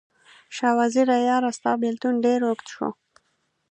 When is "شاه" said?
0.55-0.75